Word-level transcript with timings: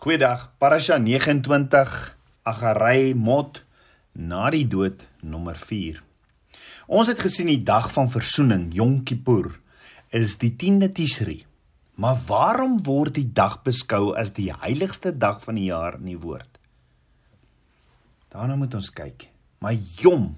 Goeiedag. 0.00 0.46
Parasha 0.56 0.96
29 0.96 2.16
Agarei 2.48 3.12
Mot 3.12 3.58
na 4.16 4.46
die 4.48 4.64
dood 4.64 5.02
nommer 5.20 5.60
4. 5.60 5.98
Ons 6.88 7.10
het 7.12 7.20
gesien 7.20 7.50
die 7.52 7.60
dag 7.60 7.90
van 7.92 8.08
versoening, 8.08 8.70
Yom 8.72 9.02
Kippur, 9.04 9.50
is 10.08 10.38
die 10.40 10.54
10de 10.56 10.88
Tishri. 10.96 11.36
Maar 12.00 12.16
waarom 12.30 12.80
word 12.88 13.18
die 13.18 13.26
dag 13.28 13.60
beskou 13.60 14.14
as 14.16 14.32
die 14.40 14.48
heiligste 14.64 15.12
dag 15.12 15.44
van 15.44 15.60
die 15.60 15.68
jaar 15.68 16.00
in 16.00 16.08
die 16.14 16.18
woord? 16.24 16.56
Daarna 18.32 18.56
moet 18.56 18.80
ons 18.80 18.88
kyk. 18.96 19.28
Maar 19.60 19.76
Yom 20.00 20.30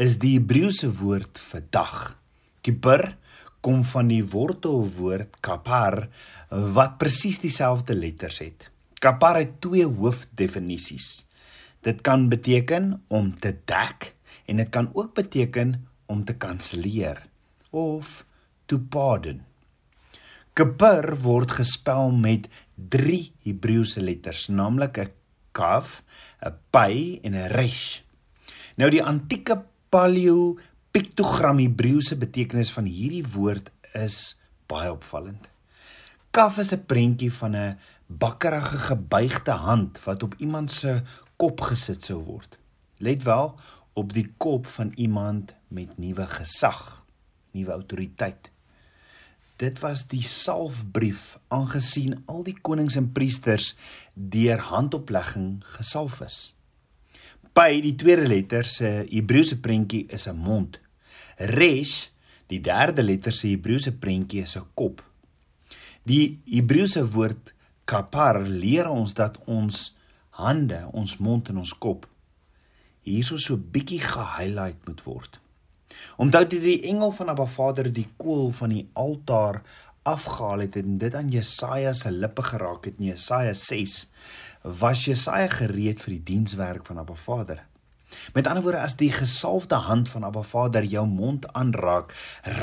is 0.00 0.16
die 0.16 0.38
Hebreëse 0.38 0.94
woord 1.04 1.44
vir 1.52 1.68
dag. 1.68 2.14
Kippur 2.64 3.10
kom 3.60 3.84
van 3.84 4.08
die 4.08 4.24
wortelwoord 4.24 5.42
kapar 5.44 6.06
wat 6.48 6.96
presies 6.96 7.44
dieselfde 7.44 7.92
letters 7.92 8.40
het. 8.40 8.72
Kapar 9.04 9.36
het 9.36 9.58
twee 9.60 9.84
hoofdefinisies. 9.84 11.26
Dit 11.84 12.00
kan 12.00 12.30
beteken 12.32 13.02
om 13.12 13.34
te 13.36 13.52
dek 13.68 14.14
en 14.48 14.62
dit 14.62 14.70
kan 14.72 14.88
ook 14.96 15.12
beteken 15.14 15.74
om 16.08 16.22
te 16.24 16.32
kanselleer 16.40 17.20
of 17.70 18.24
to 18.64 18.80
pardon. 18.80 19.42
Kapar 20.56 21.18
word 21.20 21.52
gespel 21.52 22.14
met 22.16 22.48
3 22.74 23.32
Hebreëse 23.44 24.00
letters, 24.00 24.48
naamlik 24.48 24.98
'n 24.98 25.12
kaf, 25.52 26.02
'n 26.40 26.56
pai 26.70 27.20
en 27.22 27.34
'n 27.34 27.52
resh. 27.52 28.00
Nou 28.76 28.90
die 28.90 29.04
antieke 29.04 29.64
paleo 29.88 30.58
piktogram 30.90 31.58
Hebreëse 31.58 32.16
betekenis 32.16 32.72
van 32.72 32.84
hierdie 32.84 33.26
woord 33.26 33.70
is 33.92 34.38
baie 34.66 34.92
opvallend. 34.92 35.50
Kaf 36.30 36.58
is 36.58 36.72
'n 36.72 36.86
prentjie 36.86 37.32
van 37.32 37.54
'n 37.56 37.78
bakkerige 38.06 38.78
gebuigde 38.78 39.50
hand 39.50 40.02
wat 40.04 40.22
op 40.22 40.34
iemand 40.38 40.72
se 40.72 41.02
kop 41.36 41.60
gesit 41.60 42.04
sou 42.04 42.22
word. 42.22 42.58
Let 42.98 43.22
wel 43.22 43.54
op 43.92 44.12
die 44.12 44.26
kop 44.36 44.66
van 44.66 44.92
iemand 44.94 45.54
met 45.68 45.98
nuwe 45.98 46.26
gesag, 46.26 47.04
nuwe 47.52 47.70
autoriteit. 47.70 48.50
Dit 49.56 49.78
was 49.78 50.06
die 50.10 50.22
salfbrief 50.26 51.38
aangesien 51.48 52.22
al 52.26 52.42
die 52.46 52.56
konings 52.60 52.96
en 52.98 53.12
priesters 53.14 53.74
deur 54.14 54.58
handoplegging 54.58 55.62
gesalf 55.76 56.20
is. 56.26 56.38
By 57.54 57.78
die 57.84 57.94
tweede 57.94 58.26
letter 58.26 58.66
se 58.66 59.04
Hebreëse 59.06 59.60
prentjie 59.62 60.06
is 60.10 60.26
'n 60.26 60.36
mond. 60.36 60.80
Resh, 61.38 62.10
die 62.50 62.60
derde 62.60 63.02
letter 63.02 63.32
se 63.32 63.46
Hebreëse 63.48 63.92
prentjie 63.92 64.42
is 64.42 64.56
'n 64.56 64.66
kop. 64.74 65.04
Die 66.02 66.40
Hebreëse 66.44 67.06
woord 67.10 67.53
kapar 67.84 68.40
leer 68.42 68.88
ons 68.90 69.14
dat 69.14 69.38
ons 69.44 69.86
hande, 70.40 70.80
ons 70.92 71.18
mond 71.18 71.48
en 71.48 71.62
ons 71.62 71.78
kop 71.78 72.08
hierso 73.04 73.38
so 73.40 73.56
bietjie 73.56 74.00
gehighlight 74.00 74.80
moet 74.88 75.02
word. 75.04 75.40
Onthou 76.20 76.42
dit 76.48 76.62
die 76.62 76.78
engel 76.90 77.12
van 77.14 77.30
Abba 77.32 77.46
Vader 77.46 77.90
die 77.92 78.08
kool 78.20 78.50
van 78.56 78.72
die 78.74 78.86
altaar 78.98 79.60
afgehaal 80.08 80.64
het 80.66 80.78
en 80.80 80.96
dit 81.00 81.14
aan 81.16 81.30
Jesaja 81.32 81.92
se 81.96 82.10
lippe 82.12 82.44
geraak 82.44 82.88
het 82.88 82.98
in 83.00 83.12
Jesaja 83.12 83.54
6 83.56 83.98
was 84.80 85.04
Jesaja 85.04 85.48
gereed 85.52 86.00
vir 86.00 86.16
die 86.16 86.24
dienswerk 86.32 86.88
van 86.88 87.00
Abba 87.00 87.16
Vader. 87.20 87.62
Met 88.32 88.46
ander 88.46 88.62
woorde 88.64 88.84
as 88.84 88.96
die 89.00 89.10
gesalfde 89.12 89.80
hand 89.84 90.08
van 90.08 90.24
Abba 90.24 90.42
Vader 90.46 90.84
jou 90.88 91.04
mond 91.08 91.48
aanraak, 91.52 92.14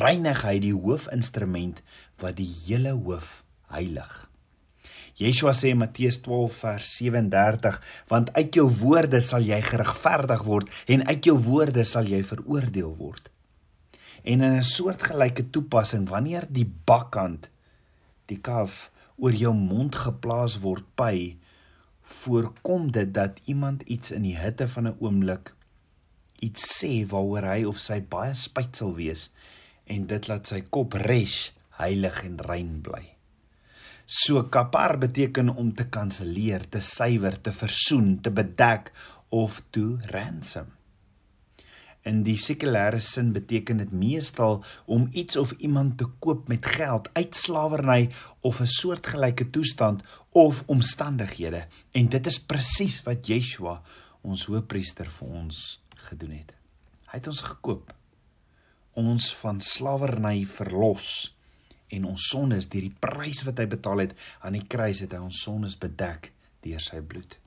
reinig 0.01 0.43
hy 0.47 0.57
die 0.63 0.73
hoofinstrument 0.73 1.83
wat 2.23 2.37
die 2.39 2.49
hele 2.65 2.95
hoof 2.97 3.41
heilig. 3.73 4.30
Yeshua 5.19 5.53
sê 5.53 5.73
in 5.73 5.81
Matteus 5.81 6.21
12 6.21 6.55
vers 6.63 6.93
37, 6.97 7.81
want 8.07 8.31
uit 8.33 8.55
jou 8.55 8.67
woorde 8.81 9.21
sal 9.21 9.43
jy 9.45 9.61
geregverdig 9.61 10.43
word 10.47 10.69
en 10.87 11.05
uit 11.07 11.25
jou 11.25 11.37
woorde 11.37 11.85
sal 11.85 12.07
jy 12.07 12.23
veroordeel 12.23 12.95
word. 12.95 13.29
En 14.23 14.41
in 14.41 14.57
'n 14.57 14.63
soortgelyke 14.63 15.49
toepassing, 15.49 16.09
wanneer 16.09 16.45
die 16.49 16.69
bakkant 16.85 17.49
die 18.25 18.37
kaf 18.37 18.91
oor 19.17 19.33
jou 19.33 19.53
mond 19.53 19.95
geplaas 19.95 20.59
word 20.59 20.85
by 20.95 21.37
voorkom 22.03 22.91
dit 22.91 23.13
dat 23.13 23.39
iemand 23.45 23.81
iets 23.81 24.11
in 24.11 24.23
die 24.23 24.37
hitte 24.37 24.67
van 24.67 24.87
'n 24.87 24.97
oomblik 24.99 25.55
iets 26.39 26.63
sê 26.77 27.05
waaroor 27.05 27.45
hy 27.53 27.63
of 27.69 27.79
sy 27.79 27.99
baie 28.01 28.33
spyt 28.33 28.75
sal 28.75 28.95
wees 28.97 29.29
en 29.85 30.07
dit 30.07 30.27
laat 30.27 30.47
sy 30.47 30.61
kop 30.61 30.93
res 30.93 31.53
heilig 31.69 32.23
en 32.23 32.37
rein 32.49 32.81
bly. 32.81 33.20
So 34.05 34.43
kapar 34.43 34.97
beteken 34.97 35.49
om 35.49 35.73
te 35.73 35.87
kanselleer, 35.89 36.67
te 36.69 36.79
suiwer, 36.79 37.41
te 37.41 37.51
versoen, 37.51 38.21
te 38.21 38.31
bedek 38.31 38.91
of 39.29 39.61
to 39.71 39.97
ransom. 40.11 40.67
In 42.01 42.23
die 42.25 42.37
sekulêre 42.41 42.97
sin 43.05 43.29
beteken 43.35 43.77
dit 43.83 43.91
meestal 43.93 44.63
om 44.89 45.05
iets 45.13 45.37
of 45.37 45.51
iemand 45.61 45.99
te 45.99 46.07
koop 46.19 46.47
met 46.49 46.65
geld 46.65 47.09
uit 47.13 47.35
slawerny 47.37 48.09
of 48.41 48.61
'n 48.61 48.65
soortgelyke 48.65 49.49
toestand 49.49 50.01
of 50.31 50.63
omstandighede. 50.65 51.67
En 51.91 52.09
dit 52.09 52.25
is 52.25 52.39
presies 52.39 53.03
wat 53.03 53.27
Yeshua, 53.27 53.81
ons 54.21 54.45
hoëpriester 54.45 55.09
vir 55.09 55.27
ons 55.27 55.83
gedoen 56.09 56.31
het. 56.31 56.53
Hy 57.11 57.17
het 57.17 57.27
ons 57.27 57.41
gekoop. 57.41 57.93
Ons 58.93 59.35
van 59.35 59.61
slawerny 59.61 60.45
verlos 60.45 61.35
en 61.91 62.07
ons 62.11 62.27
sondes 62.31 62.67
deur 62.71 62.87
die 62.87 62.97
prys 63.03 63.43
wat 63.47 63.59
hy 63.61 63.67
betaal 63.71 64.05
het 64.05 64.17
aan 64.41 64.57
die 64.57 64.67
kruis 64.67 65.03
het 65.03 65.13
hy 65.13 65.21
ons 65.21 65.43
sondes 65.43 65.77
bedek 65.79 66.31
deur 66.65 66.83
sy 66.83 67.01
bloed. 67.01 67.37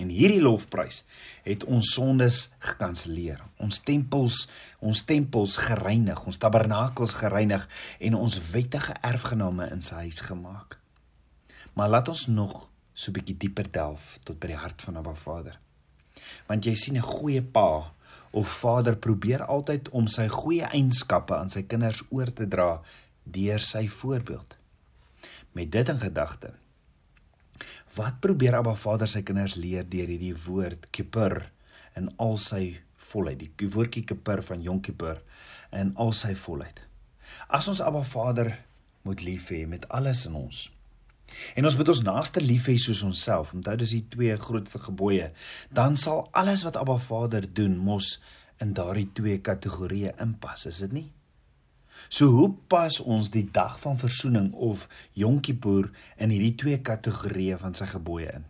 En 0.00 0.08
hierdie 0.08 0.40
lofprys 0.40 1.02
het 1.44 1.66
ons 1.68 1.92
sondes 1.92 2.46
gekanselleer. 2.64 3.42
Ons 3.60 3.82
tempels, 3.84 4.46
ons 4.80 5.02
tempels 5.04 5.58
gereinig, 5.60 6.22
ons 6.24 6.40
tabernakels 6.40 7.18
gereinig 7.20 7.66
en 8.00 8.16
ons 8.16 8.38
wettige 8.54 8.96
erfgename 9.04 9.68
in 9.74 9.84
sy 9.84 10.06
huis 10.06 10.22
gemaak. 10.24 10.78
Maar 11.76 11.92
laat 11.96 12.08
ons 12.08 12.26
nog 12.32 12.68
so 12.94 13.10
'n 13.10 13.14
bietjie 13.14 13.36
dieper 13.36 13.70
delf 13.70 14.18
tot 14.24 14.40
by 14.40 14.46
die 14.46 14.62
hart 14.64 14.82
van 14.82 14.96
Abba 14.96 15.14
Vader. 15.14 15.58
Want 16.46 16.64
jy 16.64 16.74
sien 16.74 16.96
'n 16.96 17.02
goeie 17.02 17.42
pa 17.42 17.92
of 18.30 18.48
vader 18.48 18.96
probeer 18.96 19.44
altyd 19.44 19.88
om 19.88 20.06
sy 20.06 20.28
goeie 20.28 20.64
eienskappe 20.64 21.34
aan 21.36 21.48
sy 21.48 21.62
kinders 21.62 22.02
oor 22.10 22.32
te 22.32 22.46
dra 22.48 22.80
deur 23.32 23.62
sy 23.62 23.86
voorbeeld. 23.88 24.56
Met 25.52 25.72
dit 25.72 25.88
in 25.88 25.98
gedagte. 25.98 26.52
Wat 27.96 28.20
probeer 28.22 28.56
Abba 28.60 28.74
Vader 28.78 29.10
sy 29.10 29.22
kinders 29.26 29.56
leer 29.58 29.86
deur 29.88 30.08
hierdie 30.08 30.36
woord 30.46 30.88
Kippur 30.94 31.42
in 31.98 32.08
al 32.22 32.38
sy 32.38 32.78
volheid, 33.10 33.42
die 33.58 33.68
woordjie 33.68 34.04
Kippur 34.06 34.42
van 34.46 34.62
Yom 34.62 34.80
Kippur 34.84 35.18
in 35.76 35.92
al 36.00 36.14
sy 36.16 36.34
volheid. 36.38 36.84
As 37.50 37.68
ons 37.70 37.82
Abba 37.82 38.02
Vader 38.06 38.52
moet 39.06 39.24
lief 39.26 39.50
hê 39.50 39.64
met 39.66 39.86
alles 39.88 40.26
in 40.28 40.36
ons. 40.38 40.68
En 41.54 41.66
ons 41.66 41.76
moet 41.78 41.90
ons 41.92 42.02
naaste 42.06 42.42
lief 42.42 42.66
hê 42.70 42.76
soos 42.78 43.02
onsself. 43.06 43.54
Onthou 43.54 43.76
dis 43.80 43.94
die 43.96 44.04
twee 44.12 44.36
grootste 44.38 44.80
gebooie. 44.82 45.30
Dan 45.74 45.96
sal 46.00 46.26
alles 46.36 46.64
wat 46.66 46.78
Abba 46.80 46.98
Vader 47.02 47.46
doen 47.46 47.78
mos 47.78 48.16
in 48.60 48.74
daardie 48.76 49.08
twee 49.16 49.38
kategorieë 49.40 50.16
inpas, 50.20 50.66
is 50.68 50.82
dit 50.84 50.92
nie? 50.98 51.08
So 52.08 52.30
hoe 52.34 52.48
pas 52.72 53.00
ons 53.00 53.30
die 53.34 53.46
dag 53.52 53.76
van 53.82 53.98
versoening 54.00 54.52
of 54.54 54.88
Yom 55.18 55.40
Kippur 55.44 55.90
in 56.16 56.32
hierdie 56.32 56.56
twee 56.58 56.80
kategorieë 56.82 57.58
van 57.60 57.76
sy 57.78 57.90
gebooie 57.90 58.32
in? 58.40 58.46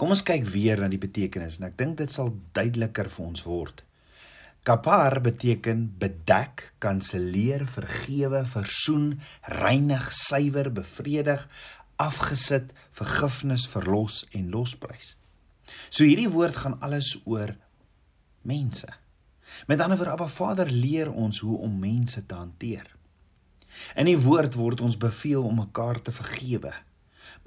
Kom 0.00 0.14
ons 0.14 0.24
kyk 0.24 0.46
weer 0.48 0.80
na 0.80 0.88
die 0.90 1.00
betekenis 1.00 1.58
en 1.60 1.68
ek 1.68 1.76
dink 1.78 1.98
dit 2.00 2.10
sal 2.10 2.32
duideliker 2.56 3.10
vir 3.12 3.26
ons 3.26 3.44
word. 3.46 3.82
Kapar 4.62 5.18
beteken 5.22 5.88
bedek, 5.98 6.68
kanselleer, 6.78 7.64
vergewe, 7.66 8.44
versoen, 8.46 9.16
reinig, 9.50 10.06
suiwer, 10.14 10.70
bevredig, 10.70 11.48
afgesit, 11.98 12.70
vergifnis, 12.94 13.66
verlos 13.70 14.22
en 14.30 14.48
losprys. 14.54 15.16
So 15.90 16.06
hierdie 16.06 16.30
woord 16.30 16.62
gaan 16.62 16.78
alles 16.82 17.16
oor 17.26 17.56
mense. 18.46 18.86
Met 19.66 19.80
ander 19.80 19.96
woorde, 19.96 20.12
Abba 20.12 20.28
Vader 20.28 20.70
leer 20.70 21.12
ons 21.12 21.38
hoe 21.40 21.58
om 21.58 21.78
mense 21.78 22.26
te 22.26 22.34
hanteer. 22.34 22.86
In 23.96 24.08
die 24.08 24.18
woord 24.18 24.54
word 24.54 24.80
ons 24.84 24.98
beveel 25.00 25.44
om 25.44 25.60
mekaar 25.62 26.00
te 26.02 26.12
vergewe, 26.12 26.72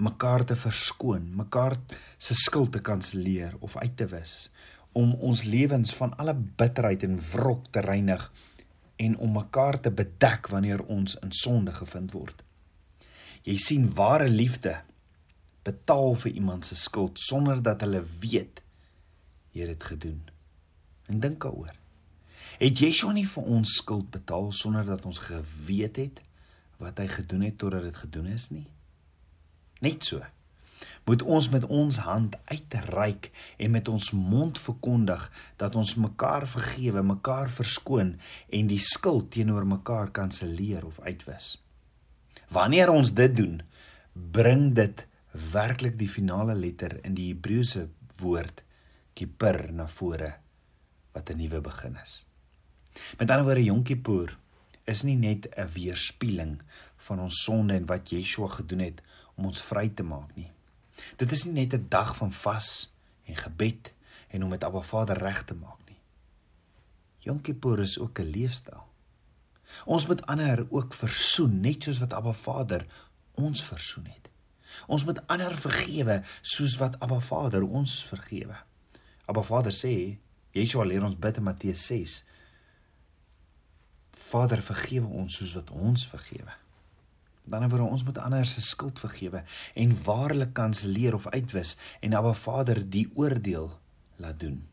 mekaar 0.02 0.44
te 0.44 0.56
verskoon, 0.58 1.28
mekaar 1.36 1.76
se 2.18 2.34
skuld 2.34 2.72
te 2.72 2.82
kanselleer 2.84 3.54
of 3.60 3.76
uit 3.76 3.96
te 3.96 4.08
wis, 4.10 4.50
om 4.96 5.14
ons 5.14 5.44
lewens 5.44 5.94
van 5.94 6.16
alle 6.16 6.34
bitterheid 6.34 7.04
en 7.06 7.20
wrok 7.32 7.70
te 7.72 7.84
reinig 7.84 8.26
en 8.96 9.16
om 9.20 9.32
mekaar 9.36 9.80
te 9.80 9.92
bedek 9.92 10.48
wanneer 10.52 10.82
ons 10.92 11.18
in 11.20 11.32
sonde 11.32 11.72
gevind 11.76 12.14
word. 12.16 12.42
Jy 13.46 13.56
sien 13.62 13.90
ware 13.94 14.28
liefde 14.28 14.78
betaal 15.66 16.14
vir 16.22 16.32
iemand 16.32 16.66
se 16.66 16.78
skuld 16.78 17.20
sonder 17.20 17.60
dat 17.62 17.82
hulle 17.84 18.02
weet 18.22 18.62
jy 19.52 19.66
het 19.66 19.74
dit 19.76 19.90
gedoen. 19.92 20.22
En 21.06 21.20
dink 21.20 21.42
daaroor. 21.42 21.74
Het 22.60 22.78
Yeshua 22.80 23.12
nie 23.16 23.26
vir 23.28 23.50
ons 23.56 23.76
skuld 23.80 24.08
betaal 24.14 24.50
sonder 24.56 24.86
dat 24.86 25.04
ons 25.08 25.20
geweet 25.28 26.00
het 26.00 26.22
wat 26.80 26.98
hy 27.00 27.06
gedoen 27.08 27.44
het 27.46 27.58
totdat 27.60 27.86
dit 27.88 27.96
gedoen 27.96 28.26
is 28.32 28.50
nie? 28.52 28.66
Net 29.84 30.04
so. 30.04 30.22
moet 31.06 31.22
ons 31.22 31.48
met 31.48 31.64
ons 31.70 31.96
hand 32.02 32.34
uitreik 32.44 33.30
en 33.62 33.70
met 33.70 33.88
ons 33.88 34.10
mond 34.12 34.58
verkondig 34.58 35.22
dat 35.56 35.74
ons 35.78 35.94
mekaar 35.94 36.46
vergewe, 36.50 37.02
mekaar 37.02 37.48
verskoon 37.50 38.16
en 38.50 38.66
die 38.66 38.80
skuld 38.82 39.30
teenoor 39.30 39.66
mekaar 39.66 40.10
kanselleer 40.10 40.84
of 40.84 41.00
uitwis. 41.00 41.62
Wanneer 42.50 42.90
ons 42.90 43.14
dit 43.14 43.36
doen, 43.36 43.62
bring 44.12 44.74
dit 44.74 45.06
werklik 45.52 45.96
die 45.98 46.10
finale 46.10 46.54
letter 46.54 46.98
in 47.04 47.14
die 47.14 47.30
Hebreëse 47.30 47.86
woord 48.20 48.64
kippur 49.14 49.70
na 49.72 49.86
vore 49.86 50.34
wat 51.16 51.30
'n 51.30 51.40
nuwe 51.40 51.60
begin 51.60 51.96
is. 52.04 52.26
Met 53.18 53.30
ander 53.30 53.44
woorde 53.44 53.64
Yom 53.64 53.82
Kippur 53.82 54.38
is 54.84 55.02
nie 55.02 55.16
net 55.16 55.48
'n 55.56 55.72
weerspieëling 55.72 56.62
van 56.96 57.20
ons 57.20 57.42
sonde 57.42 57.74
en 57.74 57.86
wat 57.86 58.10
Yeshua 58.10 58.48
gedoen 58.48 58.78
het 58.78 59.02
om 59.34 59.44
ons 59.44 59.62
vry 59.62 59.88
te 59.88 60.02
maak 60.02 60.36
nie. 60.36 60.50
Dit 61.16 61.32
is 61.32 61.44
nie 61.44 61.52
net 61.52 61.74
'n 61.74 61.86
dag 61.88 62.16
van 62.16 62.32
vas 62.32 62.92
en 63.24 63.36
gebed 63.36 63.92
en 64.28 64.42
om 64.42 64.48
met 64.48 64.64
Abba 64.64 64.80
Vader 64.80 65.18
reg 65.18 65.44
te 65.44 65.54
maak 65.54 65.80
nie. 65.88 66.00
Yom 67.18 67.40
Kippur 67.40 67.80
is 67.80 67.98
ook 67.98 68.18
'n 68.18 68.30
leefstyl. 68.30 68.84
Ons 69.84 70.06
moet 70.06 70.26
ander 70.26 70.66
ook 70.70 70.94
versoen 70.94 71.60
net 71.60 71.82
soos 71.82 71.98
wat 71.98 72.12
Abba 72.12 72.32
Vader 72.32 72.86
ons 73.34 73.64
versoen 73.64 74.04
het. 74.04 74.30
Ons 74.86 75.04
moet 75.04 75.26
ander 75.26 75.54
vergewe 75.56 76.22
soos 76.42 76.76
wat 76.76 77.00
Abba 77.00 77.20
Vader 77.20 77.62
ons 77.62 78.04
vergewe. 78.04 78.56
Abba 79.26 79.42
Vader 79.42 79.72
sê, 79.72 80.18
Yeshua 80.56 80.86
leer 80.88 81.04
ons 81.04 81.18
bid 81.20 81.36
in 81.40 81.44
Matteus 81.44 81.86
6. 81.92 82.20
Vader 84.26 84.62
vergewe 84.64 85.10
ons 85.22 85.36
soos 85.36 85.52
wat 85.58 85.70
ons 85.76 86.08
vergewe 86.08 86.54
dan 87.46 87.68
word 87.70 87.86
ons 87.86 88.04
moet 88.04 88.18
ander 88.18 88.46
se 88.46 88.60
skuld 88.60 88.98
vergewe 88.98 89.42
en 89.78 89.94
waarlik 90.04 90.52
kanselleer 90.58 91.14
of 91.14 91.28
uitwis 91.30 91.76
en 92.00 92.14
Abba 92.18 92.34
Vader 92.34 92.82
die 92.90 93.06
oordeel 93.14 93.70
laat 94.16 94.40
doen. 94.40 94.64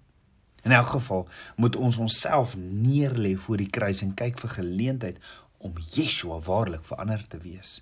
In 0.63 0.71
elk 0.71 0.87
geval 0.95 1.27
moet 1.55 1.75
ons 1.75 1.97
onsself 1.97 2.55
neerlê 2.57 3.35
voor 3.37 3.61
die 3.61 3.69
kruis 3.69 4.01
en 4.01 4.15
kyk 4.17 4.39
vir 4.41 4.55
geleentheid 4.57 5.19
om 5.57 5.77
Yeshua 5.93 6.39
waarlik 6.43 6.85
verander 6.87 7.27
te 7.27 7.37
wees. 7.43 7.81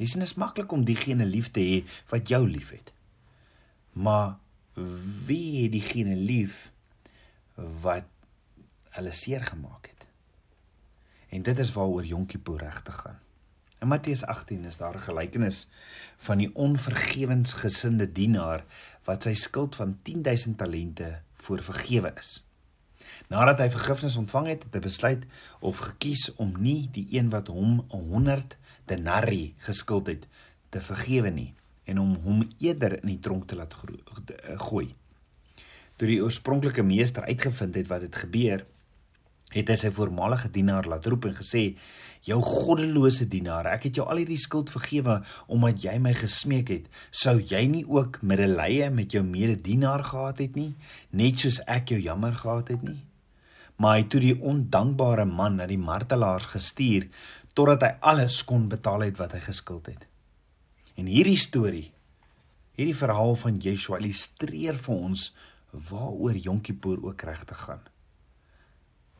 Jy 0.00 0.08
sien 0.08 0.24
dit 0.24 0.30
is 0.30 0.38
maklik 0.40 0.72
om 0.72 0.86
diegene 0.86 1.26
lief 1.28 1.50
te 1.52 1.60
hê 1.60 1.80
wat 2.08 2.30
jou 2.32 2.40
liefhet. 2.48 2.94
Maar 3.92 4.38
wie 5.28 5.64
het 5.64 5.74
diegene 5.74 6.16
lief 6.16 6.70
wat 7.82 8.08
hulle 8.96 9.12
seer 9.12 9.44
gemaak 9.44 9.86
het? 9.86 10.06
En 11.28 11.42
dit 11.42 11.58
is 11.58 11.72
waaroor 11.72 12.04
Jonkie 12.04 12.40
regtig 12.56 12.94
gaan. 12.94 13.18
In 13.80 13.88
Matteus 13.88 14.24
18 14.24 14.64
is 14.64 14.76
daar 14.76 14.94
'n 14.94 15.00
gelykenis 15.00 15.68
van 16.16 16.38
die 16.38 16.54
onvergewensgesinde 16.54 18.12
dienaar 18.12 18.64
wat 19.04 19.22
sy 19.22 19.34
skuld 19.34 19.76
van 19.76 19.98
10000 20.02 20.58
talente 20.58 21.22
voor 21.34 21.62
vergewe 21.62 22.12
is. 22.18 22.44
Nadat 23.28 23.58
hy 23.58 23.70
vergifnis 23.70 24.16
ontvang 24.16 24.46
het, 24.46 24.62
het 24.62 24.74
hy 24.74 24.80
besluit 24.80 25.24
of 25.60 25.78
gekies 25.78 26.34
om 26.34 26.52
nie 26.58 26.88
die 26.92 27.06
een 27.10 27.30
wat 27.30 27.46
hom 27.46 27.84
100 27.88 28.56
denarii 28.84 29.54
geskuld 29.58 30.06
het 30.06 30.26
te 30.68 30.80
vergewe 30.80 31.30
nie 31.30 31.54
en 31.84 31.98
om 31.98 32.14
hom 32.14 32.48
eerder 32.58 33.00
in 33.02 33.08
die 33.08 33.18
tronk 33.18 33.46
te 33.46 33.56
laat 33.56 33.74
gooi. 34.56 34.94
Toe 36.00 36.08
die 36.08 36.22
oorspronklike 36.24 36.80
meester 36.80 37.26
uitgevind 37.28 37.74
het 37.76 37.88
wat 37.90 38.06
het 38.06 38.14
gebeur, 38.22 38.62
het 39.52 39.68
hy 39.68 39.74
sy 39.76 39.90
voormalige 39.92 40.48
dienaar 40.54 40.86
laat 40.88 41.04
roep 41.10 41.26
en 41.28 41.34
gesê: 41.36 41.76
"Jou 42.24 42.38
goddelose 42.40 43.26
dienaar, 43.28 43.66
ek 43.66 43.82
het 43.88 44.00
jou 44.00 44.06
al 44.08 44.22
hierdie 44.22 44.40
skuld 44.40 44.70
vergewe 44.70 45.18
omdat 45.46 45.82
jy 45.84 45.98
my 45.98 46.14
gesmeek 46.14 46.72
het. 46.72 46.86
Sou 47.10 47.36
jy 47.36 47.66
nie 47.66 47.84
ook 47.84 48.22
medelee 48.22 48.88
met 48.90 49.12
jou 49.12 49.22
mededienaar 49.22 50.04
gehad 50.04 50.38
het 50.38 50.56
nie, 50.56 50.74
net 51.10 51.38
soos 51.38 51.60
ek 51.66 51.92
jou 51.92 52.00
jammer 52.00 52.32
gehad 52.32 52.68
het 52.68 52.82
nie?" 52.82 53.04
Maar 53.76 53.96
hy 53.96 54.00
het 54.00 54.10
toe 54.10 54.20
die 54.20 54.40
ondankbare 54.40 55.24
man 55.24 55.56
na 55.56 55.66
die 55.66 55.78
martelaars 55.78 56.46
gestuur 56.46 57.08
totdat 57.54 57.82
hy 57.82 57.92
alles 58.00 58.44
kon 58.44 58.68
betaal 58.68 59.00
het 59.00 59.16
wat 59.18 59.32
hy 59.32 59.40
geskuld 59.40 59.86
het. 59.86 60.06
En 60.96 61.06
hierdie 61.06 61.36
storie, 61.36 61.90
hierdie 62.76 62.96
verhaal 62.96 63.36
van 63.36 63.56
Yeshua 63.56 63.98
illustreer 63.98 64.76
vir 64.76 64.94
ons 64.94 65.30
waaroor 65.70 66.36
Yom 66.36 66.60
Kippur 66.60 67.04
ook 67.04 67.20
regtig 67.20 67.58
gaan. 67.58 67.82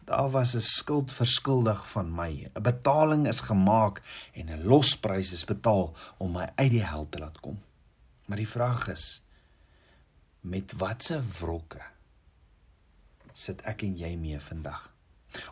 Daar 0.04 0.30
was 0.30 0.54
'n 0.54 0.60
skuld 0.60 1.12
verskuldig 1.12 1.90
van 1.90 2.14
my. 2.14 2.50
'n 2.54 2.62
Betaling 2.62 3.26
is 3.28 3.40
gemaak 3.40 4.02
en 4.32 4.46
'n 4.46 4.64
losprys 4.64 5.32
is 5.32 5.44
betaal 5.44 5.94
om 6.18 6.32
my 6.32 6.52
uit 6.54 6.70
die 6.70 6.84
hel 6.84 7.08
te 7.08 7.18
laat 7.18 7.40
kom. 7.40 7.62
Maar 8.26 8.36
die 8.36 8.48
vraag 8.48 8.88
is 8.88 9.22
met 10.40 10.72
watse 10.72 11.22
wrokke 11.38 11.82
sit 13.32 13.62
ek 13.68 13.82
en 13.86 13.96
jy 13.96 14.16
mee 14.16 14.40
vandag? 14.40 14.88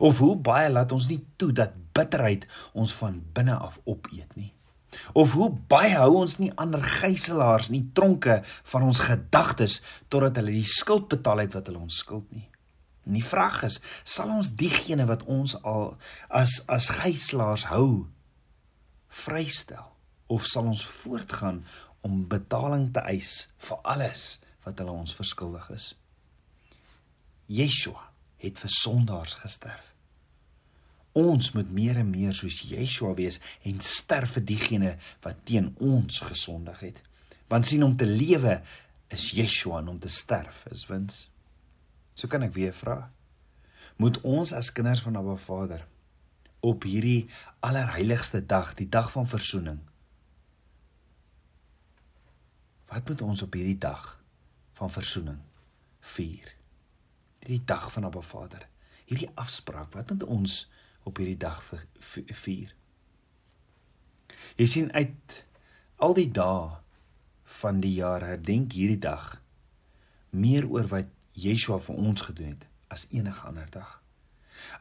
Of 0.02 0.18
hoe 0.18 0.36
baie 0.36 0.70
laat 0.70 0.92
ons 0.92 1.06
nie 1.10 1.20
toe 1.36 1.52
dat 1.54 1.76
bitterheid 1.92 2.46
ons 2.72 2.94
van 2.98 3.20
binne 3.32 3.54
af 3.54 3.78
opeet 3.84 4.34
nie? 4.34 4.52
Of 5.12 5.34
hoe 5.36 5.50
baie 5.68 5.94
hou 5.96 6.14
ons 6.22 6.38
nie 6.40 6.50
ander 6.56 6.82
gijslaers 6.82 7.68
nie 7.72 7.84
tronke 7.92 8.40
van 8.72 8.86
ons 8.88 9.02
gedagtes 9.04 9.80
totdat 10.08 10.40
hulle 10.40 10.54
die 10.56 10.68
skuld 10.68 11.08
betaal 11.12 11.44
het 11.44 11.56
wat 11.58 11.68
hulle 11.68 11.82
ons 11.84 12.00
skuld 12.04 12.28
nie? 12.32 12.46
En 13.08 13.16
die 13.16 13.24
vraag 13.24 13.62
is, 13.64 13.78
sal 14.04 14.32
ons 14.32 14.52
diegene 14.60 15.06
wat 15.08 15.24
ons 15.24 15.56
al 15.64 15.94
as 16.28 16.58
as 16.68 16.90
gijslaers 16.92 17.68
hou 17.72 18.08
vrystel 19.24 19.86
of 20.28 20.44
sal 20.48 20.68
ons 20.68 20.84
voortgaan 20.84 21.62
om 22.04 22.26
betaling 22.28 22.90
te 22.92 23.00
eis 23.08 23.48
vir 23.64 23.80
alles 23.94 24.26
wat 24.66 24.80
hulle 24.80 24.92
ons 24.92 25.16
verskuldig 25.16 25.70
is? 25.76 25.92
Yeshua 27.48 28.10
het 28.44 28.60
vir 28.60 28.72
sondaars 28.72 29.38
gesterf. 29.40 29.94
Ons 31.16 31.52
moet 31.56 31.70
meer 31.72 31.98
en 32.02 32.10
meer 32.10 32.34
soos 32.36 32.60
Yeshua 32.68 33.14
wees 33.16 33.40
en 33.66 33.80
sterf 33.84 34.36
vir 34.36 34.44
diegene 34.50 34.96
wat 35.24 35.40
teen 35.48 35.72
ons 35.80 36.20
gesondig 36.28 36.80
het. 36.84 37.02
Want 37.48 37.66
sien 37.66 37.82
om 37.86 37.96
te 37.96 38.06
lewe 38.06 38.58
is 39.14 39.30
Yeshua 39.36 39.80
en 39.80 39.94
om 39.94 39.98
te 39.98 40.10
sterf 40.12 40.66
is 40.72 40.84
wins. 40.90 41.24
So 42.14 42.28
kan 42.28 42.44
ek 42.44 42.54
weer 42.56 42.74
vra. 42.76 43.08
Moet 43.98 44.20
ons 44.26 44.52
as 44.54 44.70
kinders 44.74 45.02
van 45.02 45.16
Abba 45.18 45.36
Vader 45.40 45.86
op 46.60 46.84
hierdie 46.86 47.28
allerheiligste 47.64 48.42
dag, 48.46 48.74
die 48.78 48.88
dag 48.90 49.10
van 49.14 49.26
verzoening. 49.30 49.78
Wat 52.88 53.08
moet 53.08 53.22
ons 53.22 53.42
op 53.42 53.54
hierdie 53.54 53.78
dag 53.78 54.16
van 54.78 54.90
verzoening 54.90 55.38
vier? 56.14 56.54
Hierdie 57.42 57.64
dag 57.66 57.88
van 57.94 58.08
Abba 58.08 58.22
Vader, 58.24 58.66
hierdie 59.06 59.30
afspraak, 59.38 59.92
wat 59.94 60.10
moet 60.10 60.26
ons 60.26 60.60
op 61.08 61.20
hierdie 61.20 61.40
dag 61.40 61.62
vier? 62.44 62.74
Jy 64.58 64.66
sien 64.66 64.92
uit 64.92 65.42
al 66.02 66.14
die 66.18 66.30
dae 66.34 66.78
van 67.58 67.80
die 67.82 67.94
jaar 67.98 68.24
herdenk 68.26 68.74
hierdie 68.76 69.00
dag 69.02 69.36
meer 70.30 70.66
oor 70.68 70.88
wat 70.90 71.08
Yeshua 71.38 71.78
vir 71.82 72.02
ons 72.10 72.26
gedoen 72.26 72.52
het 72.56 72.66
as 72.92 73.06
enige 73.14 73.46
ander 73.46 73.68
dag. 73.70 73.98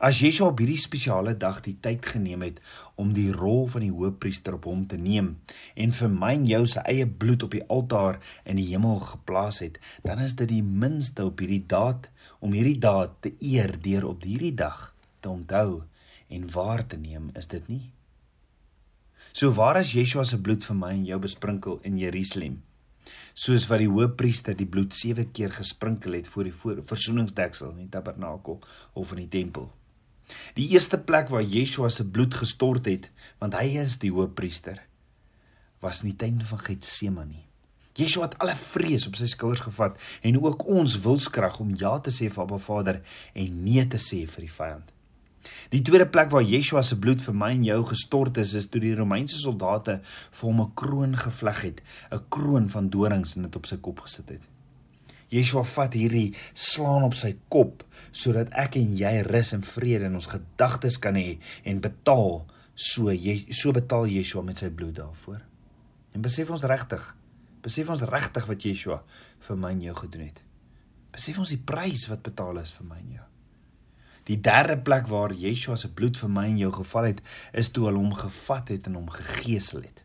As 0.01 0.19
Yeshua 0.21 0.49
op 0.51 0.61
hierdie 0.61 0.79
spesiale 0.81 1.35
dag 1.37 1.59
die 1.65 1.75
tyd 1.81 2.05
geneem 2.09 2.43
het 2.45 2.57
om 2.97 3.11
die 3.13 3.29
rol 3.33 3.67
van 3.69 3.85
die 3.85 3.93
hoëpriester 3.93 4.57
op 4.57 4.65
hom 4.69 4.85
te 4.89 4.97
neem 4.97 5.35
en 5.77 5.93
vir 5.99 6.13
my 6.13 6.31
en 6.39 6.47
jou 6.49 6.63
se 6.69 6.81
eie 6.89 7.05
bloed 7.07 7.45
op 7.45 7.53
die 7.53 7.65
altaar 7.73 8.17
in 8.43 8.57
die 8.57 8.67
hemel 8.71 8.99
geplaas 9.05 9.61
het, 9.61 9.77
dan 10.03 10.21
is 10.23 10.33
dit 10.39 10.49
die 10.49 10.63
minste 10.65 11.27
op 11.29 11.43
hierdie 11.43 11.63
daad 11.69 12.09
om 12.41 12.57
hierdie 12.57 12.79
daad 12.81 13.19
te 13.25 13.33
eer 13.37 13.77
deur 13.85 14.09
op 14.09 14.25
hierdie 14.25 14.55
dag 14.57 14.81
te 15.21 15.29
onthou 15.29 15.83
en 16.29 16.47
waar 16.51 16.85
te 16.87 16.97
neem, 16.97 17.29
is 17.35 17.47
dit 17.47 17.67
nie? 17.67 17.83
So 19.33 19.51
waar 19.53 19.79
is 19.81 19.93
Yeshua 19.93 20.23
se 20.25 20.39
bloed 20.41 20.63
vir 20.65 20.75
my 20.75 20.93
en 20.95 21.05
jou 21.05 21.19
besprinkel 21.19 21.79
in 21.83 21.99
Jerusalem? 22.01 22.61
soos 23.37 23.67
wat 23.69 23.81
die 23.83 23.89
hoëpriester 23.91 24.55
die 24.57 24.67
bloed 24.69 24.95
7 24.97 25.31
keer 25.35 25.53
gesprinkel 25.55 26.17
het 26.17 26.29
voor 26.31 26.47
die 26.49 26.55
versoeningsdeksel 26.89 27.73
in 27.75 27.85
die 27.85 27.91
tabernakel 27.93 28.59
of 28.97 29.13
in 29.13 29.23
die 29.25 29.33
tempel. 29.39 29.69
Die 30.57 30.67
eerste 30.73 30.99
plek 30.99 31.29
waar 31.31 31.45
Yeshua 31.45 31.89
se 31.93 32.03
bloed 32.03 32.35
gestort 32.35 32.89
het, 32.89 33.11
want 33.39 33.55
hy 33.55 33.77
is 33.83 33.99
die 34.01 34.11
hoëpriester, 34.11 34.81
was 35.83 36.01
in 36.03 36.11
die 36.11 36.17
tuin 36.19 36.41
van 36.49 36.63
Getsemane. 36.65 37.45
Yeshua 37.97 38.27
het 38.27 38.35
alle 38.43 38.57
vrees 38.59 39.07
op 39.09 39.15
sy 39.17 39.29
skouers 39.31 39.63
gevat 39.65 39.95
en 40.25 40.37
ook 40.41 40.67
ons 40.69 40.99
wilskrag 41.05 41.61
om 41.63 41.73
ja 41.77 41.95
te 42.03 42.13
sê 42.13 42.27
vir 42.29 42.43
Abba 42.43 42.59
Vader 42.61 43.01
en 43.33 43.63
nee 43.63 43.85
te 43.89 44.01
sê 44.01 44.25
vir 44.29 44.45
die 44.45 44.53
vyand. 44.53 44.96
Die 45.73 45.81
tweede 45.81 46.07
plek 46.09 46.31
waar 46.31 46.45
Yeshua 46.45 46.83
se 46.83 46.97
bloed 46.99 47.21
vir 47.21 47.35
my 47.35 47.51
en 47.55 47.63
jou 47.67 47.79
gestort 47.89 48.37
is, 48.37 48.53
is 48.53 48.69
toe 48.71 48.81
die 48.83 48.95
Romeinse 48.95 49.39
soldate 49.41 49.99
vir 50.05 50.47
hom 50.49 50.61
'n 50.61 50.73
kroon 50.75 51.17
gevleg 51.17 51.61
het, 51.61 51.81
'n 52.11 52.23
kroon 52.29 52.69
van 52.69 52.89
dorings 52.89 53.35
en 53.35 53.43
dit 53.43 53.55
op 53.55 53.65
sy 53.65 53.77
kop 53.77 53.99
gesit 53.99 54.29
het. 54.29 54.47
Yeshua 55.29 55.63
vat 55.63 55.93
hierdie 55.93 56.33
slaan 56.53 57.03
op 57.03 57.13
sy 57.13 57.35
kop 57.49 57.83
sodat 58.11 58.49
ek 58.51 58.75
en 58.75 58.95
jy 58.95 59.21
rus 59.27 59.53
en 59.53 59.63
vrede 59.63 60.05
in 60.05 60.15
ons 60.15 60.31
gedagtes 60.31 60.97
kan 60.97 61.15
hê 61.15 61.37
en 61.63 61.81
betaal 61.81 62.45
so 62.75 63.11
jy 63.11 63.45
so 63.51 63.71
betaal 63.71 64.07
Yeshua 64.07 64.41
met 64.41 64.57
sy 64.57 64.69
bloed 64.69 64.95
daarvoor. 64.95 65.41
En 66.13 66.21
besef 66.21 66.49
ons 66.49 66.63
regtig 66.63 67.15
Besef 67.67 67.89
ons 67.91 68.03
regtig 68.07 68.45
wat 68.47 68.63
Yeshua 68.63 69.01
vir 69.47 69.57
my 69.59 69.73
en 69.75 69.81
jou 69.89 69.95
gedoen 69.97 70.27
het? 70.29 70.43
Besef 71.11 71.39
ons 71.41 71.51
die 71.51 71.59
prys 71.59 72.05
wat 72.11 72.23
betaal 72.23 72.61
is 72.61 72.71
vir 72.77 72.87
my 72.87 72.99
en 73.01 73.17
jou? 73.17 73.25
Die 74.27 74.39
derde 74.43 74.77
plek 74.77 75.07
waar 75.07 75.31
Yeshua 75.31 75.77
se 75.79 75.89
bloed 75.93 76.17
vir 76.19 76.31
my 76.31 76.45
en 76.49 76.59
jou 76.59 76.71
geval 76.81 77.11
het, 77.13 77.21
is 77.53 77.71
toe 77.71 77.87
hulle 77.87 78.01
hom 78.01 78.13
gevat 78.15 78.73
het 78.75 78.89
en 78.89 78.99
hom 78.99 79.09
gegeesel 79.13 79.85
het. 79.85 80.03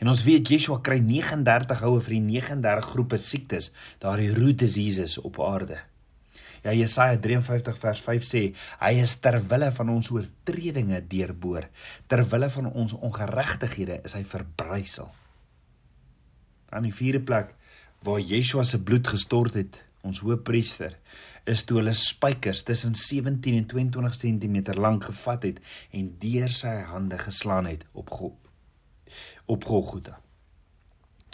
En 0.00 0.08
ons 0.10 0.22
weet 0.24 0.48
Yeshua 0.48 0.80
kry 0.84 0.98
39 1.04 1.82
houe 1.84 2.02
vir 2.04 2.16
die 2.16 2.24
39 2.24 2.92
groepe 2.94 3.18
siektes, 3.20 3.70
daardie 4.02 4.32
root 4.34 4.58
diseases 4.62 5.18
op 5.20 5.40
aarde. 5.44 5.78
Ja 6.64 6.72
Jesaja 6.72 7.18
53 7.20 7.76
vers 7.76 8.00
5 8.00 8.24
sê 8.24 8.42
hy 8.80 8.92
is 9.02 9.18
ter 9.20 9.36
wille 9.50 9.68
van 9.76 9.90
ons 9.92 10.08
oortredinge 10.14 11.02
deurboor 11.12 11.66
ter 12.08 12.24
wille 12.32 12.48
van 12.56 12.70
ons 12.72 12.94
ongeregtighede 12.96 14.00
is 14.08 14.16
hy 14.16 14.22
verbrysel. 14.24 15.10
Dan 16.72 16.88
die 16.88 16.94
vierde 16.96 17.20
plek 17.20 17.52
waar 18.04 18.20
Yeshua 18.20 18.64
se 18.64 18.80
bloed 18.80 19.06
gestort 19.12 19.56
het, 19.60 19.82
ons 20.04 20.20
hoëpriester, 20.20 20.96
is 21.48 21.64
toe 21.64 21.80
hulle 21.80 21.94
spykers 21.96 22.62
tussen 22.68 22.94
17 22.98 23.56
en 23.56 23.66
22 23.68 24.18
cm 24.20 24.56
lank 24.78 25.08
gevat 25.10 25.48
het 25.48 25.60
en 25.92 26.10
deur 26.20 26.52
sy 26.52 26.76
hande 26.88 27.18
geslaan 27.20 27.68
het 27.68 27.84
op 27.92 28.12
God 28.12 28.40
op 29.46 29.64
Golgotha. 29.68 30.20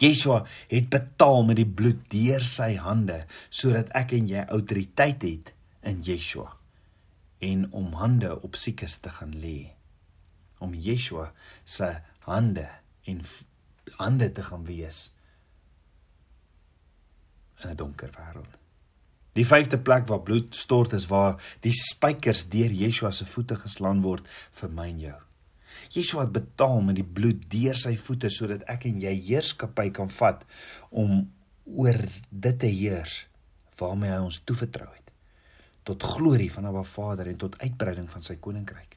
Yeshua 0.01 0.47
het 0.69 0.89
betaal 0.89 1.45
met 1.45 1.59
die 1.61 1.69
bloed 1.69 2.01
deur 2.13 2.45
sy 2.47 2.73
hande 2.81 3.21
sodat 3.49 3.93
ek 3.97 4.15
en 4.17 4.31
jy 4.31 4.47
autoriteit 4.49 5.27
het 5.27 5.53
in 5.87 6.01
Yeshua 6.07 6.49
en 7.45 7.67
om 7.77 7.93
hande 8.01 8.33
op 8.41 8.57
siekes 8.61 8.99
te 9.05 9.13
gaan 9.13 9.37
lê. 9.43 9.71
Om 10.61 10.75
Yeshua 10.75 11.31
se 11.65 11.93
hande 12.27 12.67
en 13.09 13.23
hande 14.01 14.31
te 14.33 14.45
gaan 14.49 14.65
wees 14.69 15.11
in 17.63 17.71
'n 17.71 17.77
donker 17.77 18.11
wêreld. 18.17 18.60
Die 19.39 19.47
vyfde 19.47 19.79
plek 19.79 20.09
waar 20.11 20.23
bloed 20.27 20.57
stort 20.59 20.95
is 20.97 21.07
waar 21.11 21.39
die 21.65 21.75
spykers 21.77 22.47
deur 22.51 22.73
Yeshua 22.75 23.13
se 23.15 23.27
voete 23.31 23.57
geslaan 23.61 24.03
word 24.03 24.27
vir 24.61 24.73
my 24.75 24.89
en 24.91 25.03
jou. 25.05 25.19
Yeshua 25.95 26.27
het 26.27 26.35
betaal 26.35 26.81
met 26.87 26.99
die 26.99 27.07
bloed 27.07 27.47
deur 27.51 27.79
sy 27.79 27.97
voete 27.99 28.31
sodat 28.31 28.67
ek 28.71 28.89
en 28.91 28.99
jy 29.03 29.15
heerskappy 29.31 29.91
kan 29.95 30.11
vat 30.21 30.43
om 30.91 31.23
oor 31.71 32.01
dit 32.31 32.59
te 32.59 32.71
heers 32.71 33.25
waarmee 33.81 34.13
hy 34.13 34.19
ons 34.21 34.43
toevertrou 34.45 34.89
het 34.91 35.01
tot 35.89 36.05
glorie 36.05 36.51
van 36.53 36.69
Abba 36.69 36.83
Vader 36.85 37.31
en 37.31 37.39
tot 37.41 37.57
uitbreiding 37.59 38.11
van 38.11 38.23
sy 38.23 38.37
koninkryk. 38.43 38.97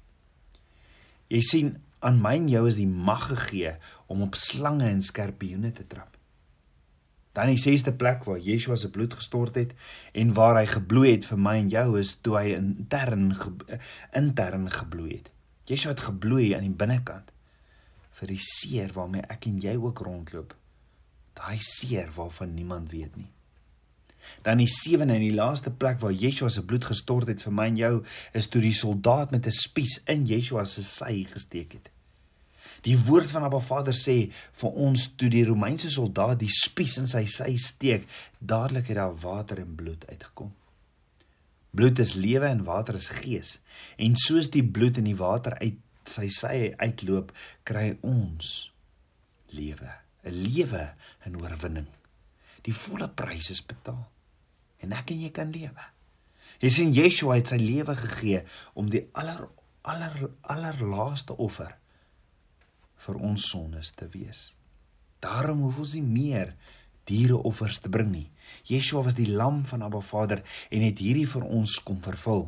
Jy 1.31 1.41
sien, 1.47 1.69
aan 2.03 2.19
my 2.21 2.35
en 2.41 2.49
jou 2.51 2.65
is 2.67 2.77
die 2.77 2.89
mag 2.89 3.29
gegee 3.31 3.77
om 4.11 4.25
op 4.25 4.35
slange 4.37 4.89
en 4.91 5.01
skorpioene 5.01 5.71
te 5.73 5.87
trap. 5.89 6.17
Dan 7.33 7.49
die 7.49 7.57
sesde 7.57 7.93
plek 7.97 8.27
waar 8.29 8.39
Yeshua 8.39 8.75
se 8.77 8.89
bloed 8.93 9.13
gestort 9.17 9.55
het 9.57 9.73
en 10.13 10.33
waar 10.37 10.59
hy 10.59 10.65
gebloei 10.69 11.11
het 11.11 11.25
vir 11.25 11.39
my 11.41 11.55
en 11.63 11.69
jou 11.73 11.87
is 11.99 12.15
toe 12.21 12.37
hy 12.37 12.47
intern 12.53 13.31
intern 14.13 14.67
gebloei 14.71 15.15
het. 15.17 15.31
Yeshua 15.65 15.95
het 15.95 16.05
gebloei 16.09 16.51
aan 16.53 16.67
die 16.67 16.77
binnekant 16.77 17.31
vir 18.19 18.29
die 18.29 18.43
seer 18.45 18.91
waarmee 18.93 19.25
ek 19.33 19.47
en 19.49 19.61
jy 19.63 19.73
ook 19.81 20.03
rondloop. 20.05 20.53
Daai 21.33 21.57
seer 21.57 22.11
waarvan 22.13 22.53
niemand 22.53 22.91
weet 22.93 23.15
nie. 23.17 23.31
Dan 24.45 24.61
die 24.61 24.69
sewende 24.69 25.17
en 25.17 25.25
die 25.25 25.35
laaste 25.35 25.71
plek 25.71 25.99
waar 26.03 26.13
Yeshua 26.13 26.51
se 26.53 26.63
bloed 26.63 26.85
gestort 26.85 27.31
het 27.31 27.41
vir 27.43 27.55
my 27.55 27.65
en 27.71 27.79
jou 27.81 27.95
is 28.37 28.47
toe 28.47 28.61
die 28.63 28.75
soldaat 28.77 29.33
met 29.33 29.47
'n 29.47 29.57
spies 29.57 30.01
in 30.05 30.25
Yeshua 30.29 30.65
se 30.65 30.83
sy 30.83 31.25
gesteek 31.33 31.73
het. 31.73 31.89
Die 32.83 32.97
woord 32.99 33.31
van 33.31 33.45
Abba 33.47 33.61
Vader 33.63 33.95
sê 33.95 34.17
vir 34.59 34.79
ons 34.85 35.05
toe 35.15 35.29
die 35.31 35.45
Romeinse 35.47 35.87
soldaat 35.91 36.41
die 36.41 36.51
spies 36.51 36.97
in 36.99 37.07
sy 37.07 37.23
sy 37.31 37.53
steek, 37.61 38.03
dadelik 38.39 38.89
het 38.91 38.99
daar 38.99 39.15
water 39.23 39.61
en 39.63 39.75
bloed 39.79 40.03
uitgekom. 40.09 40.51
Bloed 41.73 41.99
is 42.03 42.13
lewe 42.19 42.49
en 42.51 42.65
water 42.67 42.99
is 42.99 43.07
gees. 43.21 43.55
En 43.97 44.17
soos 44.19 44.51
die 44.51 44.65
bloed 44.65 44.99
in 44.99 45.07
die 45.07 45.17
water 45.17 45.55
uit 45.61 45.79
sy 46.03 46.27
sy 46.27 46.73
uitloop, 46.77 47.31
kry 47.63 47.93
ons 48.03 48.49
lewe, 49.55 49.89
'n 50.27 50.35
lewe 50.35 50.83
in 51.25 51.39
oorwinning. 51.39 51.87
Die 52.63 52.75
volle 52.75 53.07
prys 53.09 53.49
is 53.49 53.63
betaal. 53.63 54.03
En 54.83 54.91
ek 54.91 55.11
en 55.11 55.21
jy 55.21 55.31
kan 55.31 55.51
lewe. 55.51 55.83
Jy 56.59 56.69
sien 56.69 56.93
Yeshua 56.93 57.35
het 57.35 57.47
sy 57.47 57.57
lewe 57.57 57.95
gegee 57.95 58.43
om 58.73 58.89
die 58.89 59.07
aller 59.13 59.47
aller 59.83 60.29
allerlaaste 60.41 61.35
offer 61.37 61.75
vir 63.05 63.19
ons 63.19 63.49
sondes 63.51 63.91
te 63.97 64.07
wees. 64.13 64.51
Daarom 65.23 65.63
hoef 65.65 65.79
ons 65.83 65.93
nie 65.97 66.05
meer 66.05 66.53
diereoffers 67.07 67.79
te 67.83 67.91
bring 67.91 68.11
nie. 68.11 68.27
Yeshua 68.67 69.03
was 69.07 69.17
die 69.17 69.29
lam 69.29 69.63
van 69.67 69.83
Abba 69.83 70.01
Vader 70.03 70.43
en 70.71 70.83
het 70.83 71.01
hierdie 71.03 71.27
vir 71.29 71.45
ons 71.47 71.77
kom 71.83 71.99
vervul. 72.03 72.47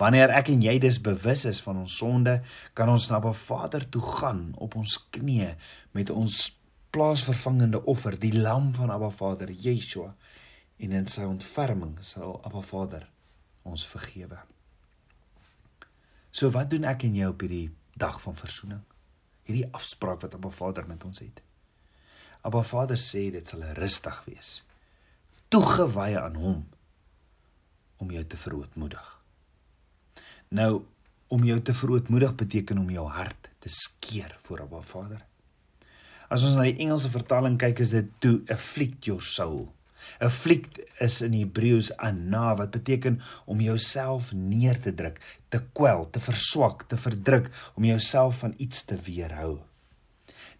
Wanneer 0.00 0.32
ek 0.32 0.48
en 0.54 0.62
jy 0.64 0.78
dus 0.80 1.00
bewus 1.04 1.44
is 1.48 1.60
van 1.62 1.82
ons 1.82 1.98
sonde, 2.00 2.38
kan 2.74 2.88
ons 2.88 3.10
na 3.10 3.18
Abba 3.20 3.34
Vader 3.36 3.84
toe 3.92 4.02
gaan 4.02 4.50
op 4.56 4.78
ons 4.80 4.96
knieë 5.14 5.52
met 5.98 6.10
ons 6.14 6.38
plaasvervangende 6.90 7.84
offer, 7.86 8.16
die 8.18 8.34
lam 8.34 8.72
van 8.74 8.90
Abba 8.90 9.10
Vader, 9.14 9.52
Yeshua, 9.52 10.14
en 10.80 10.94
in 10.96 11.06
sy 11.10 11.26
ontferming 11.28 11.98
sal 12.06 12.38
Abba 12.46 12.62
Vader 12.66 13.04
ons 13.68 13.84
vergewe. 13.86 14.40
So 16.32 16.50
wat 16.54 16.70
doen 16.72 16.86
ek 16.88 17.04
en 17.06 17.18
jy 17.18 17.28
op 17.28 17.42
hierdie 17.44 17.68
dag 17.98 18.18
van 18.22 18.38
verzoening? 18.38 18.82
Hierdie 19.50 19.68
afspraak 19.74 20.22
wat 20.22 20.34
Abba 20.38 20.52
Vader 20.54 20.86
met 20.86 21.02
ons 21.04 21.18
het. 21.18 21.42
Abba 22.46 22.62
Vader 22.62 22.98
sê 23.00 23.26
dit 23.34 23.46
sal 23.46 23.64
rustig 23.74 24.20
wees. 24.28 24.60
Toegewy 25.50 26.14
aan 26.20 26.38
hom 26.38 26.60
om 28.00 28.12
jou 28.14 28.22
te 28.24 28.38
verootmoedig. 28.38 29.08
Nou 30.54 30.84
om 31.30 31.42
jou 31.46 31.58
te 31.62 31.74
verootmoedig 31.74 32.32
beteken 32.38 32.78
om 32.78 32.94
jou 32.94 33.08
hart 33.10 33.50
te 33.58 33.70
skeer 33.70 34.38
voor 34.46 34.62
Abba 34.68 34.80
Vader. 34.86 35.26
As 36.30 36.46
ons 36.46 36.54
na 36.54 36.68
die 36.68 36.78
Engelse 36.86 37.10
vertaling 37.10 37.58
kyk 37.58 37.82
is 37.82 37.90
dit 37.94 38.08
to 38.22 38.38
afflict 38.54 39.10
your 39.10 39.22
soul. 39.22 39.66
Afflict 40.18 40.80
is 41.00 41.20
in 41.24 41.34
Hebreëus 41.36 41.92
ana 41.96 42.54
wat 42.58 42.70
beteken 42.76 43.20
om 43.44 43.60
jouself 43.64 44.32
neer 44.32 44.80
te 44.80 44.94
druk, 44.94 45.20
te 45.48 45.62
kwel, 45.72 46.06
te 46.10 46.20
verswak, 46.20 46.86
te 46.88 46.98
verdruk, 47.00 47.50
om 47.74 47.84
jouself 47.88 48.42
van 48.44 48.54
iets 48.56 48.84
te 48.84 48.98
weerhou. 49.08 49.58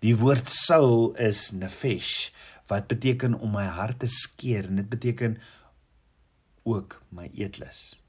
Die 0.01 0.17
woord 0.17 0.49
soul 0.53 1.11
is 1.21 1.51
nefesh 1.53 2.31
wat 2.71 2.89
beteken 2.89 3.35
om 3.35 3.53
my 3.53 3.67
hart 3.67 4.01
te 4.05 4.09
skeer 4.09 4.71
en 4.71 4.79
dit 4.81 4.89
beteken 4.89 5.41
ook 6.69 7.01
my 7.09 7.29
eetlus. 7.35 8.01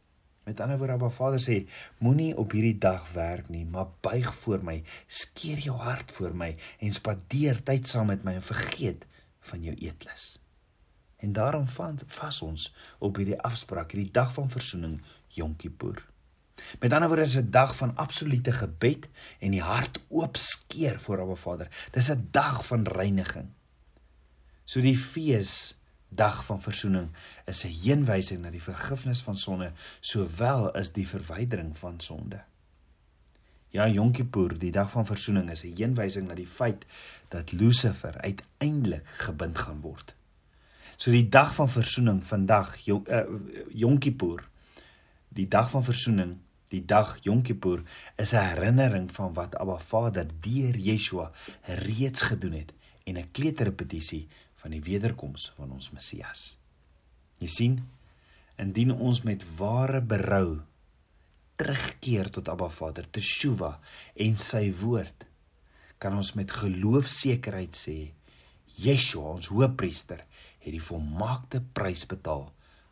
Met 0.48 0.60
ander 0.60 0.78
woorde, 0.78 0.94
Abba 0.98 1.10
Vader 1.14 1.42
sê, 1.42 1.58
moenie 2.02 2.32
op 2.38 2.54
hierdie 2.56 2.78
dag 2.82 3.06
werk 3.14 3.50
nie, 3.54 3.64
maar 3.66 3.92
buig 4.02 4.30
voor 4.42 4.64
my, 4.66 4.80
skeer 5.06 5.62
jou 5.68 5.76
hart 5.78 6.14
voor 6.16 6.34
my 6.38 6.50
en 6.82 6.96
spandeer 6.98 7.62
tyd 7.66 7.90
saam 7.90 8.10
met 8.10 8.26
my 8.26 8.40
en 8.40 8.46
vergeet 8.46 9.06
van 9.52 9.62
jou 9.68 9.76
eetlus. 9.78 10.34
En 11.22 11.34
daarom 11.34 11.68
vas 12.06 12.42
ons 12.42 12.74
op 12.98 13.16
hierdie 13.16 13.40
afspraak, 13.42 13.92
hierdie 13.92 14.12
dag 14.12 14.34
van 14.34 14.50
verzoening, 14.50 15.02
Yom 15.28 15.56
Kippur. 15.56 16.02
Met 16.80 16.94
ander 16.94 17.08
woorde 17.10 17.26
is 17.26 17.38
'n 17.38 17.50
dag 17.50 17.76
van 17.78 17.96
absolute 17.96 18.52
gebed 18.52 19.10
en 19.40 19.52
die 19.52 19.62
hart 19.62 20.00
oop 20.08 20.38
skeer 20.38 21.00
voor 21.00 21.22
Abba 21.22 21.36
Vader. 21.36 21.68
Dis 21.92 22.10
'n 22.10 22.28
dag 22.32 22.66
van 22.66 22.88
reiniging. 22.88 23.50
So 24.66 24.82
die 24.82 24.98
fees 24.98 25.78
dag 26.10 26.46
van 26.46 26.62
verzoening 26.62 27.10
is 27.46 27.64
'n 27.64 27.78
heenwysing 27.84 28.42
na 28.42 28.50
die 28.50 28.64
vergifnis 28.64 29.22
van 29.22 29.38
sonde 29.38 29.72
sowel 30.00 30.74
as 30.74 30.92
die 30.92 31.08
verwydering 31.08 31.78
van 31.78 32.00
sonde. 32.00 32.44
Ja, 33.70 33.88
Yom 33.88 34.12
Kippur, 34.12 34.58
die 34.60 34.72
dag 34.72 34.92
van 34.92 35.06
verzoening 35.06 35.50
is 35.50 35.64
'n 35.64 35.76
heenwysing 35.76 36.28
na 36.28 36.34
die 36.34 36.48
feit 36.48 36.86
dat 37.28 37.52
Lucifer 37.52 38.18
uiteindelik 38.18 39.06
gebind 39.06 39.58
gaan 39.58 39.82
word. 39.82 40.16
So 41.02 41.10
die 41.10 41.30
dag 41.30 41.56
van 41.58 41.70
verzoening 41.70 42.22
vandag, 42.22 42.76
Yom 42.86 43.04
uh, 43.10 44.00
Kippur, 44.00 44.44
die 45.34 45.48
dag 45.50 45.72
van 45.74 45.84
verzoening 45.84 46.38
Die 46.72 46.86
dag 46.88 47.18
Yom 47.26 47.42
Kippur 47.44 47.82
is 48.16 48.32
'n 48.34 48.48
herinnering 48.48 49.12
van 49.12 49.34
wat 49.34 49.56
Abba 49.56 49.78
Vader 49.78 50.28
deur 50.40 50.78
Yeshua 50.78 51.32
reeds 51.68 52.22
gedoen 52.22 52.54
het 52.54 52.72
en 53.04 53.18
'n 53.18 53.32
kleuterrepetisie 53.32 54.28
van 54.56 54.72
die 54.72 54.82
wederkoms 54.82 55.52
van 55.56 55.72
ons 55.72 55.92
Messias. 55.92 56.58
Jy 57.38 57.48
sien, 57.48 57.90
indien 58.56 58.92
ons 58.92 59.22
met 59.22 59.44
ware 59.58 60.02
berou 60.02 60.62
terugkeer 61.56 62.30
tot 62.30 62.48
Abba 62.48 62.70
Vader, 62.70 63.10
te 63.10 63.20
Shuva 63.20 63.80
en 64.16 64.38
sy 64.38 64.74
woord, 64.74 65.28
kan 65.98 66.16
ons 66.16 66.34
met 66.34 66.52
geloofsekerheid 66.52 67.76
sê 67.76 68.14
Yeshua, 68.76 69.36
ons 69.36 69.48
hoëpriester, 69.48 70.26
het 70.62 70.72
die 70.72 70.84
volmaakte 70.84 71.62
prys 71.74 72.06
betaal 72.10 72.48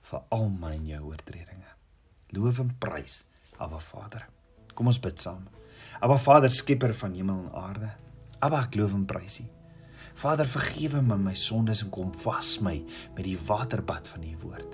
vir 0.09 0.25
al 0.35 0.49
my 0.49 0.73
en 0.75 0.87
jou 0.89 1.03
oortredinge. 1.11 1.75
Loof 2.33 2.61
en 2.63 2.73
prys 2.81 3.21
Abba 3.59 3.79
Vader. 3.83 4.25
Kom 4.73 4.89
ons 4.89 4.99
bid 5.01 5.19
saam. 5.19 5.45
Abba 5.99 6.17
Vader, 6.21 6.51
skepper 6.51 6.93
van 6.95 7.15
hemel 7.17 7.45
en 7.45 7.55
aarde. 7.59 7.89
Abba, 8.39 8.63
ek 8.67 8.77
loof 8.79 8.95
en 8.95 9.07
prys 9.09 9.41
U. 9.43 9.47
Vader, 10.19 10.47
vergewe 10.51 11.01
my 11.03 11.15
my 11.19 11.35
sondes 11.37 11.83
en 11.85 11.91
kom 11.95 12.09
was 12.25 12.57
my 12.63 12.75
met 13.15 13.23
die 13.23 13.37
waterbad 13.47 14.07
van 14.11 14.23
u 14.27 14.33
woord. 14.41 14.73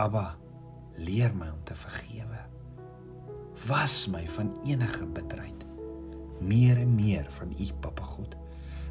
Abba, 0.00 0.38
leer 0.96 1.34
my 1.36 1.50
om 1.52 1.60
te 1.68 1.76
vergewe. 1.76 2.38
Was 3.68 4.06
my 4.08 4.22
van 4.36 4.54
enige 4.64 5.04
bitterheid. 5.06 5.66
Meer 6.40 6.80
en 6.80 6.94
meer 6.94 7.28
van 7.36 7.52
u, 7.52 7.66
Papa 7.84 8.06
God. 8.14 8.36